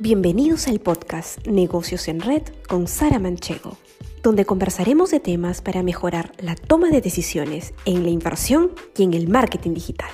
Bienvenidos 0.00 0.66
al 0.66 0.80
podcast 0.80 1.46
Negocios 1.46 2.08
en 2.08 2.20
Red 2.20 2.42
con 2.68 2.88
Sara 2.88 3.20
Manchego, 3.20 3.78
donde 4.24 4.44
conversaremos 4.44 5.12
de 5.12 5.20
temas 5.20 5.62
para 5.62 5.84
mejorar 5.84 6.32
la 6.40 6.56
toma 6.56 6.90
de 6.90 7.00
decisiones 7.00 7.72
en 7.84 8.02
la 8.02 8.10
inversión 8.10 8.72
y 8.98 9.04
en 9.04 9.14
el 9.14 9.28
marketing 9.28 9.72
digital. 9.74 10.10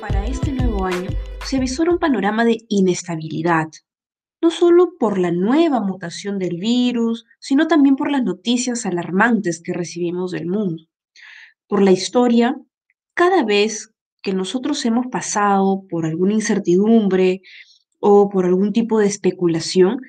Para 0.00 0.28
este 0.28 0.52
nuevo 0.52 0.84
año 0.84 1.10
se 1.44 1.56
avisora 1.56 1.90
un 1.90 1.98
panorama 1.98 2.44
de 2.44 2.58
inestabilidad, 2.68 3.66
no 4.40 4.52
solo 4.52 4.92
por 4.96 5.18
la 5.18 5.32
nueva 5.32 5.80
mutación 5.80 6.38
del 6.38 6.58
virus, 6.58 7.26
sino 7.40 7.66
también 7.66 7.96
por 7.96 8.12
las 8.12 8.22
noticias 8.22 8.86
alarmantes 8.86 9.60
que 9.60 9.72
recibimos 9.72 10.30
del 10.30 10.46
mundo. 10.46 10.84
Por 11.66 11.82
la 11.82 11.90
historia, 11.90 12.56
cada 13.14 13.42
vez 13.44 13.92
que 14.22 14.32
nosotros 14.32 14.84
hemos 14.84 15.08
pasado 15.08 15.84
por 15.90 16.06
alguna 16.06 16.34
incertidumbre 16.34 17.42
o 18.06 18.28
por 18.28 18.44
algún 18.44 18.74
tipo 18.74 18.98
de 18.98 19.06
especulación, 19.06 20.02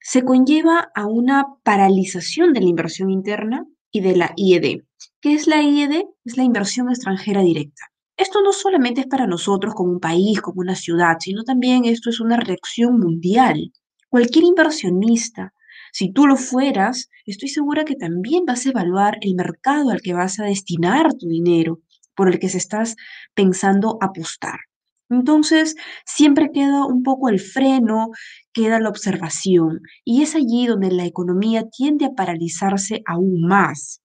se 0.00 0.24
conlleva 0.24 0.90
a 0.96 1.06
una 1.06 1.46
paralización 1.62 2.52
de 2.52 2.60
la 2.60 2.66
inversión 2.66 3.08
interna 3.08 3.64
y 3.92 4.00
de 4.00 4.16
la 4.16 4.32
IED. 4.34 4.82
¿Qué 5.20 5.34
es 5.34 5.46
la 5.46 5.62
IED? 5.62 6.06
Es 6.24 6.36
la 6.36 6.42
inversión 6.42 6.88
extranjera 6.88 7.42
directa. 7.42 7.84
Esto 8.16 8.42
no 8.42 8.52
solamente 8.52 9.02
es 9.02 9.06
para 9.06 9.28
nosotros 9.28 9.74
como 9.76 9.92
un 9.92 10.00
país, 10.00 10.40
como 10.40 10.60
una 10.60 10.74
ciudad, 10.74 11.18
sino 11.20 11.44
también 11.44 11.84
esto 11.84 12.10
es 12.10 12.18
una 12.18 12.36
reacción 12.36 12.98
mundial. 12.98 13.72
Cualquier 14.08 14.44
inversionista, 14.44 15.54
si 15.92 16.12
tú 16.12 16.26
lo 16.26 16.34
fueras, 16.34 17.10
estoy 17.26 17.48
segura 17.48 17.84
que 17.84 17.94
también 17.94 18.44
vas 18.44 18.66
a 18.66 18.70
evaluar 18.70 19.18
el 19.20 19.36
mercado 19.36 19.90
al 19.90 20.00
que 20.00 20.14
vas 20.14 20.40
a 20.40 20.46
destinar 20.46 21.14
tu 21.14 21.28
dinero, 21.28 21.80
por 22.16 22.28
el 22.28 22.40
que 22.40 22.48
se 22.48 22.58
estás 22.58 22.96
pensando 23.34 23.98
apostar. 24.00 24.58
Entonces, 25.08 25.76
siempre 26.04 26.50
queda 26.52 26.84
un 26.84 27.02
poco 27.02 27.28
el 27.28 27.38
freno, 27.38 28.08
queda 28.52 28.80
la 28.80 28.88
observación, 28.88 29.80
y 30.04 30.22
es 30.22 30.34
allí 30.34 30.66
donde 30.66 30.90
la 30.90 31.04
economía 31.04 31.64
tiende 31.68 32.06
a 32.06 32.14
paralizarse 32.14 33.02
aún 33.06 33.46
más. 33.46 34.02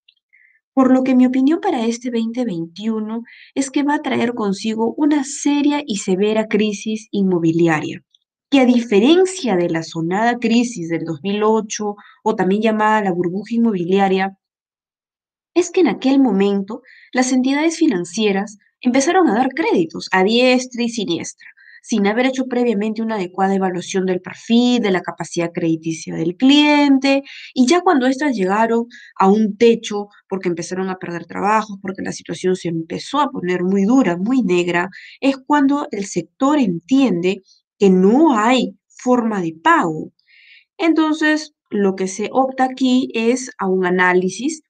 Por 0.74 0.94
lo 0.94 1.04
que 1.04 1.16
mi 1.16 1.26
opinión 1.26 1.60
para 1.60 1.86
este 1.86 2.12
2021 2.12 3.24
es 3.56 3.72
que 3.72 3.84
va 3.84 3.96
a 3.96 4.02
traer 4.02 4.34
consigo 4.34 4.94
una 4.96 5.24
seria 5.24 5.84
y 5.86 5.98
severa 5.98 6.48
crisis 6.48 7.08
inmobiliaria, 7.12 8.04
que 8.50 8.60
a 8.60 8.66
diferencia 8.66 9.58
de 9.58 9.70
la 9.70 9.84
sonada 9.84 10.38
crisis 10.38 10.88
del 10.88 11.04
2008 11.04 11.96
o 12.24 12.36
también 12.36 12.62
llamada 12.62 13.04
la 13.04 13.12
burbuja 13.12 13.56
inmobiliaria, 13.56 14.38
es 15.54 15.72
que 15.72 15.82
en 15.82 15.88
aquel 15.88 16.20
momento 16.20 16.82
las 17.12 17.34
entidades 17.34 17.78
financieras 17.78 18.58
empezaron 18.82 19.30
a 19.30 19.36
dar 19.36 19.50
créditos 19.50 20.10
a 20.12 20.24
diestra 20.24 20.84
y 20.84 20.90
siniestra, 20.90 21.48
sin 21.84 22.06
haber 22.08 22.28
hecho 22.28 22.46
previamente 22.46 23.02
una 23.02 23.16
adecuada 23.16 23.56
evaluación 23.56 24.06
del 24.06 24.22
perfil, 24.22 24.82
de 24.82 24.92
la 24.92 25.02
capacidad 25.02 25.52
crediticia 25.52 26.16
del 26.16 26.36
cliente, 26.36 27.24
y 27.54 27.66
ya 27.68 27.82
cuando 27.82 28.08
éstas 28.08 28.36
llegaron 28.36 28.86
a 29.18 29.30
un 29.30 29.58
techo, 29.58 30.08
porque 30.30 30.50
empezaron 30.50 30.90
a 30.90 30.98
perder 30.98 31.26
trabajos, 31.26 31.78
porque 31.82 32.04
la 32.04 32.12
situación 32.12 32.56
se 32.56 32.70
empezó 32.70 33.20
a 33.20 33.32
poner 33.32 33.64
muy 33.64 33.86
dura, 33.86 34.18
muy 34.18 34.44
negra, 34.44 34.90
es 35.20 35.38
cuando 35.38 35.88
el 35.92 36.06
sector 36.06 36.60
entiende 36.60 37.42
que 37.80 37.90
no 37.90 38.38
hay 38.38 38.78
forma 38.88 39.42
de 39.42 39.56
pago. 39.64 40.12
Entonces, 40.78 41.54
lo 41.70 41.96
que 41.96 42.08
se 42.08 42.30
opta 42.32 42.66
aquí 42.66 43.10
es 43.14 43.52
a 43.58 43.68
un 43.68 43.86
análisis 43.86 44.62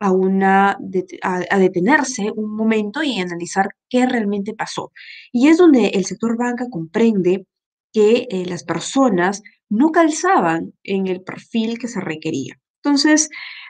a, 0.00 0.10
una, 0.12 0.78
a, 1.22 1.58
detenerse 1.58 2.32
un 2.34 2.56
momento 2.56 3.02
y 3.02 3.20
analizar 3.20 3.68
qué 3.88 4.06
realmente 4.06 4.54
pasó. 4.54 4.92
Y 5.30 5.48
es 5.48 5.58
donde 5.58 5.88
el 5.88 6.06
sector 6.06 6.36
banca 6.36 6.66
comprende 6.70 7.46
que 7.92 8.26
eh, 8.30 8.46
las 8.46 8.64
personas 8.64 9.42
no 9.68 9.90
calzaban 9.90 10.72
en 10.82 11.06
el 11.06 11.22
perfil 11.22 11.78
que 11.78 11.86
se 11.86 12.00
requería. 12.00 12.58
Entonces, 12.82 13.28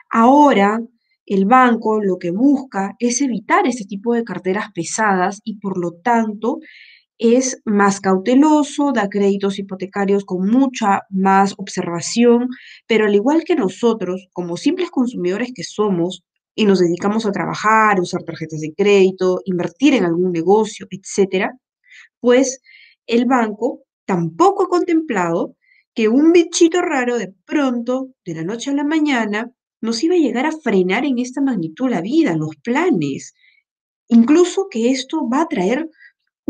ahora 0.09 0.79
el 1.25 1.45
banco 1.45 2.01
lo 2.01 2.17
que 2.17 2.31
busca 2.31 2.95
es 2.99 3.21
evitar 3.21 3.67
ese 3.67 3.85
tipo 3.85 4.13
de 4.13 4.23
carteras 4.23 4.71
pesadas 4.73 5.41
y 5.43 5.59
por 5.59 5.77
lo 5.77 5.93
tanto 6.01 6.59
es 7.23 7.61
más 7.65 8.01
cauteloso, 8.01 8.93
da 8.93 9.07
créditos 9.07 9.59
hipotecarios 9.59 10.25
con 10.25 10.49
mucha 10.49 11.01
más 11.11 11.53
observación, 11.57 12.49
pero 12.87 13.05
al 13.05 13.13
igual 13.13 13.43
que 13.45 13.55
nosotros, 13.55 14.27
como 14.33 14.57
simples 14.57 14.89
consumidores 14.89 15.51
que 15.53 15.63
somos, 15.63 16.23
y 16.55 16.65
nos 16.65 16.79
dedicamos 16.79 17.27
a 17.27 17.31
trabajar, 17.31 17.99
usar 17.99 18.23
tarjetas 18.23 18.59
de 18.61 18.73
crédito, 18.73 19.39
invertir 19.45 19.93
en 19.93 20.03
algún 20.05 20.31
negocio, 20.31 20.87
etcétera, 20.89 21.55
pues 22.19 22.59
el 23.05 23.25
banco 23.25 23.83
tampoco 24.05 24.63
ha 24.63 24.67
contemplado 24.67 25.55
que 25.93 26.07
un 26.07 26.31
bichito 26.31 26.81
raro 26.81 27.19
de 27.19 27.33
pronto, 27.45 28.09
de 28.25 28.33
la 28.33 28.43
noche 28.43 28.71
a 28.71 28.73
la 28.73 28.83
mañana, 28.83 29.51
nos 29.79 30.03
iba 30.03 30.15
a 30.15 30.17
llegar 30.17 30.47
a 30.47 30.51
frenar 30.51 31.05
en 31.05 31.19
esta 31.19 31.39
magnitud 31.39 31.87
la 31.87 32.01
vida, 32.01 32.35
los 32.35 32.55
planes. 32.63 33.35
Incluso 34.07 34.69
que 34.71 34.89
esto 34.89 35.29
va 35.29 35.41
a 35.41 35.47
traer 35.47 35.87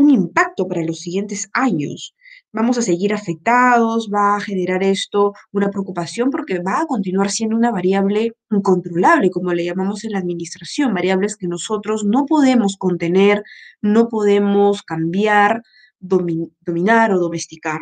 un 0.02 0.10
impacto 0.10 0.66
para 0.68 0.84
los 0.84 1.00
siguientes 1.00 1.48
años. 1.52 2.14
Vamos 2.52 2.76
a 2.76 2.82
seguir 2.82 3.14
afectados, 3.14 4.10
va 4.12 4.36
a 4.36 4.40
generar 4.40 4.82
esto 4.82 5.32
una 5.52 5.70
preocupación 5.70 6.30
porque 6.30 6.58
va 6.58 6.80
a 6.80 6.86
continuar 6.86 7.30
siendo 7.30 7.56
una 7.56 7.70
variable 7.70 8.32
incontrolable, 8.50 9.30
como 9.30 9.54
le 9.54 9.64
llamamos 9.64 10.04
en 10.04 10.12
la 10.12 10.18
administración, 10.18 10.92
variables 10.92 11.36
que 11.36 11.48
nosotros 11.48 12.04
no 12.04 12.26
podemos 12.26 12.76
contener, 12.76 13.42
no 13.80 14.08
podemos 14.08 14.82
cambiar, 14.82 15.62
dominar 15.98 17.12
o 17.12 17.18
domesticar. 17.18 17.80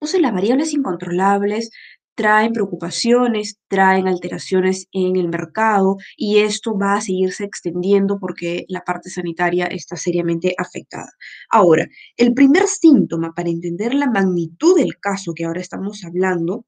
Entonces, 0.00 0.20
las 0.20 0.32
variables 0.32 0.72
incontrolables 0.72 1.70
traen 2.14 2.52
preocupaciones, 2.52 3.58
traen 3.68 4.08
alteraciones 4.08 4.86
en 4.92 5.16
el 5.16 5.28
mercado 5.28 5.96
y 6.16 6.38
esto 6.38 6.76
va 6.78 6.94
a 6.94 7.00
seguirse 7.00 7.44
extendiendo 7.44 8.18
porque 8.18 8.64
la 8.68 8.82
parte 8.82 9.10
sanitaria 9.10 9.66
está 9.66 9.96
seriamente 9.96 10.54
afectada. 10.58 11.10
Ahora, 11.50 11.86
el 12.16 12.34
primer 12.34 12.66
síntoma 12.66 13.32
para 13.34 13.50
entender 13.50 13.94
la 13.94 14.10
magnitud 14.10 14.76
del 14.76 14.98
caso 14.98 15.32
que 15.34 15.44
ahora 15.44 15.60
estamos 15.60 16.04
hablando 16.04 16.66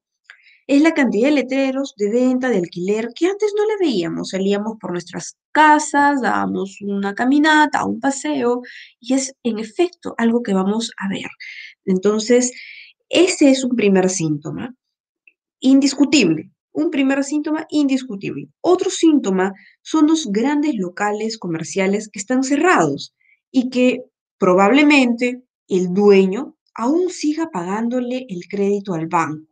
es 0.67 0.81
la 0.81 0.93
cantidad 0.93 1.27
de 1.27 1.35
letreros 1.35 1.93
de 1.95 2.09
venta, 2.09 2.49
de 2.49 2.57
alquiler, 2.57 3.09
que 3.15 3.27
antes 3.27 3.53
no 3.55 3.65
le 3.67 3.77
veíamos. 3.85 4.29
Salíamos 4.29 4.77
por 4.79 4.91
nuestras 4.91 5.37
casas, 5.51 6.21
dábamos 6.21 6.81
una 6.81 7.13
caminata, 7.13 7.85
un 7.85 7.99
paseo, 7.99 8.61
y 8.99 9.13
es 9.13 9.35
en 9.43 9.59
efecto 9.59 10.15
algo 10.17 10.41
que 10.41 10.53
vamos 10.55 10.91
a 10.97 11.07
ver. 11.07 11.29
Entonces, 11.85 12.51
ese 13.09 13.51
es 13.51 13.63
un 13.63 13.75
primer 13.75 14.09
síntoma 14.09 14.73
indiscutible. 15.65 16.51
Un 16.71 16.91
primer 16.91 17.23
síntoma 17.23 17.65
indiscutible. 17.69 18.49
Otro 18.61 18.89
síntoma 18.89 19.53
son 19.81 20.07
los 20.07 20.27
grandes 20.31 20.75
locales 20.75 21.37
comerciales 21.37 22.09
que 22.09 22.19
están 22.19 22.43
cerrados 22.43 23.15
y 23.51 23.69
que 23.69 24.03
probablemente 24.37 25.41
el 25.67 25.93
dueño 25.93 26.55
aún 26.75 27.09
siga 27.09 27.49
pagándole 27.51 28.27
el 28.29 28.47
crédito 28.47 28.93
al 28.93 29.07
banco. 29.07 29.47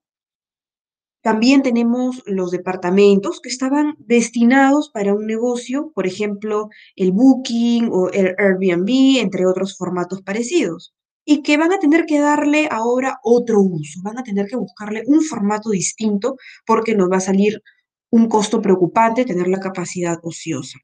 También 1.22 1.64
tenemos 1.64 2.22
los 2.26 2.52
departamentos 2.52 3.40
que 3.40 3.50
estaban 3.50 3.96
destinados 3.98 4.90
para 4.90 5.14
un 5.14 5.26
negocio, 5.26 5.92
por 5.96 6.06
ejemplo, 6.06 6.68
el 6.96 7.14
Booking 7.14 7.90
o 7.92 8.10
el 8.10 8.36
Airbnb, 8.38 9.20
entre 9.20 9.48
otros 9.48 9.78
formatos 9.78 10.22
parecidos 10.22 10.94
y 11.26 11.42
que 11.42 11.58
van 11.58 11.72
a 11.72 11.80
tener 11.80 12.06
que 12.06 12.20
darle 12.20 12.68
ahora 12.70 13.20
otro 13.24 13.62
uso, 13.62 14.00
van 14.04 14.18
a 14.20 14.24
tener 14.24 14.48
que 14.48 14.56
buscarle 14.56 15.04
un 15.08 15.22
formato 15.22 15.70
distinto 15.70 16.36
porque 16.66 16.96
nos 16.96 17.10
va 17.12 17.18
a 17.18 17.22
salir 17.22 17.62
un 18.10 18.28
costo 18.28 18.62
preocupante 18.62 19.26
tener 19.26 19.48
la 19.48 19.60
capacidad 19.60 20.20
ociosa. 20.24 20.80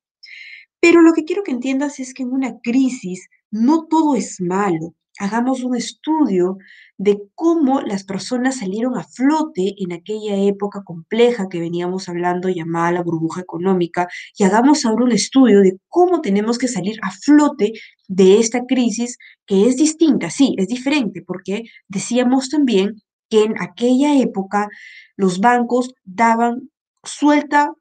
Pero 0.79 1.01
lo 1.01 1.13
que 1.13 1.25
quiero 1.25 1.43
que 1.43 1.51
entiendas 1.51 1.99
es 1.99 2.13
que 2.13 2.23
en 2.23 2.31
una 2.31 2.59
crisis 2.61 3.27
no 3.51 3.85
todo 3.87 4.15
es 4.15 4.39
malo 4.39 4.95
hagamos 5.19 5.63
un 5.63 5.75
estudio 5.75 6.57
de 6.97 7.21
cómo 7.35 7.81
las 7.81 8.03
personas 8.03 8.59
salieron 8.59 8.97
a 8.97 9.03
flote 9.03 9.75
en 9.77 9.91
aquella 9.91 10.35
época 10.37 10.81
compleja 10.83 11.49
que 11.49 11.59
veníamos 11.59 12.09
hablando 12.09 12.49
llamada 12.49 12.93
la 12.93 13.03
burbuja 13.03 13.41
económica 13.41 14.07
y 14.37 14.45
hagamos 14.45 14.85
ahora 14.85 15.03
un 15.03 15.11
estudio 15.11 15.59
de 15.59 15.77
cómo 15.89 16.21
tenemos 16.21 16.57
que 16.57 16.69
salir 16.69 16.97
a 17.03 17.11
flote 17.11 17.73
de 18.09 18.39
esta 18.39 18.65
crisis 18.65 19.17
que 19.45 19.67
es 19.67 19.77
distinta, 19.77 20.29
sí, 20.29 20.55
es 20.57 20.67
diferente, 20.67 21.21
porque 21.25 21.63
decíamos 21.87 22.49
también 22.49 22.95
que 23.29 23.43
en 23.43 23.53
aquella 23.61 24.19
época 24.19 24.67
los 25.15 25.39
bancos 25.39 25.93
daban 26.03 26.71
suelta 27.03 27.71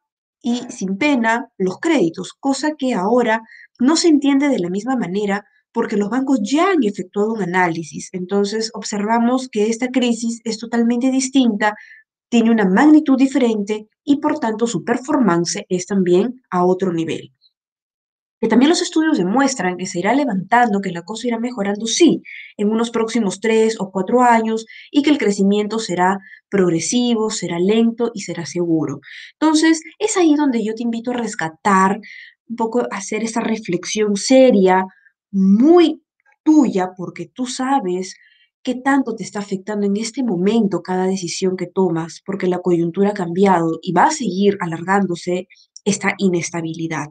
y 0.43 0.61
sin 0.69 0.99
pena 0.99 1.49
los 1.57 1.79
créditos, 1.81 2.35
cosa 2.39 2.73
que 2.79 2.95
ahora 2.95 3.43
no 3.81 3.97
se 3.97 4.09
entiende 4.09 4.49
de 4.49 4.59
la 4.59 4.71
misma 4.71 4.97
manera 4.97 5.45
porque 5.73 5.97
los 5.97 6.11
bancos 6.11 6.41
ya 6.43 6.71
han 6.73 6.85
efectuado 6.85 7.33
un 7.33 7.43
análisis. 7.43 8.11
Entonces, 8.13 8.71
observamos 8.75 9.49
que 9.49 9.69
esta 9.69 9.89
crisis 9.89 10.41
es 10.45 10.59
totalmente 10.59 11.11
distinta, 11.11 11.75
tiene 12.31 12.51
una 12.51 12.67
magnitud 12.67 13.17
diferente 13.17 13.89
y 14.05 14.21
por 14.21 14.39
tanto 14.39 14.67
su 14.67 14.85
performance 14.85 15.65
es 15.69 15.87
también 15.87 16.43
a 16.51 16.65
otro 16.65 16.93
nivel. 16.93 17.33
Que 18.41 18.49
también 18.49 18.69
los 18.69 18.83
estudios 18.83 19.19
demuestran 19.19 19.77
que 19.77 19.87
se 19.87 19.99
irá 19.99 20.15
levantando, 20.15 20.81
que 20.81 20.93
la 20.93 21.03
cosa 21.03 21.27
irá 21.27 21.39
mejorando, 21.39 21.87
sí, 21.87 22.23
en 22.57 22.71
unos 22.71 22.91
próximos 22.91 23.41
tres 23.41 23.77
o 23.81 23.91
cuatro 23.91 24.23
años 24.23 24.67
y 24.91 25.03
que 25.03 25.11
el 25.11 25.19
crecimiento 25.19 25.79
será 25.79 26.19
progresivo, 26.49 27.31
será 27.31 27.59
lento 27.59 28.11
y 28.15 28.21
será 28.21 28.47
seguro. 28.47 29.01
Entonces, 29.41 29.83
es 29.99 30.17
ahí 30.17 30.35
donde 30.35 30.65
yo 30.65 30.75
te 30.75 30.83
invito 30.83 31.11
a 31.11 31.15
rescatar, 31.15 32.01
un 32.49 32.57
poco 32.57 32.81
a 32.81 32.97
hacer 32.97 33.23
esa 33.25 33.41
reflexión 33.41 34.17
seria, 34.17 34.85
muy 35.31 36.03
tuya, 36.43 36.93
porque 36.97 37.27
tú 37.27 37.47
sabes 37.47 38.15
qué 38.63 38.75
tanto 38.75 39.15
te 39.15 39.23
está 39.25 39.39
afectando 39.41 39.87
en 39.87 39.97
este 39.97 40.23
momento 40.23 40.83
cada 40.83 41.07
decisión 41.07 41.57
que 41.57 41.67
tomas, 41.67 42.23
porque 42.25 42.47
la 42.47 42.59
coyuntura 42.61 43.11
ha 43.11 43.15
cambiado 43.15 43.79
y 43.83 43.93
va 43.93 44.05
a 44.05 44.11
seguir 44.11 44.57
alargándose 44.61 45.49
esta 45.85 46.15
inestabilidad. 46.19 47.09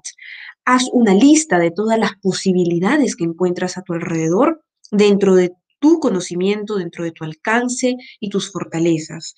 Haz 0.65 0.89
una 0.91 1.13
lista 1.13 1.59
de 1.59 1.71
todas 1.71 1.97
las 1.99 2.11
posibilidades 2.21 3.15
que 3.15 3.23
encuentras 3.23 3.77
a 3.77 3.81
tu 3.81 3.93
alrededor 3.93 4.63
dentro 4.91 5.35
de 5.35 5.53
tu 5.79 5.99
conocimiento, 5.99 6.75
dentro 6.75 7.03
de 7.03 7.11
tu 7.11 7.23
alcance 7.23 7.95
y 8.19 8.29
tus 8.29 8.51
fortalezas. 8.51 9.35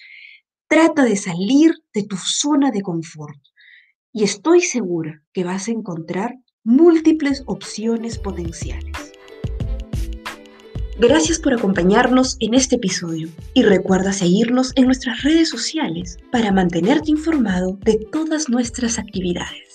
Trata 0.67 1.03
de 1.03 1.15
salir 1.15 1.73
de 1.93 2.03
tu 2.03 2.17
zona 2.17 2.71
de 2.71 2.81
confort 2.81 3.39
y 4.11 4.23
estoy 4.23 4.61
segura 4.61 5.23
que 5.33 5.43
vas 5.43 5.67
a 5.67 5.71
encontrar 5.71 6.35
múltiples 6.63 7.43
opciones 7.45 8.17
potenciales. 8.17 9.08
Gracias 10.99 11.39
por 11.39 11.53
acompañarnos 11.53 12.35
en 12.41 12.53
este 12.53 12.75
episodio 12.75 13.29
y 13.53 13.63
recuerda 13.63 14.11
seguirnos 14.11 14.73
en 14.75 14.83
nuestras 14.83 15.23
redes 15.23 15.47
sociales 15.49 16.17
para 16.29 16.51
mantenerte 16.51 17.09
informado 17.09 17.79
de 17.85 18.05
todas 18.11 18.49
nuestras 18.49 18.99
actividades. 18.99 19.68